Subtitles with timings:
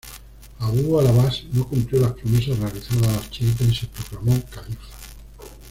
[0.57, 4.87] Abu al-'Abbás no cumplió las promesas realizadas a los chiitas, y se proclamó califa.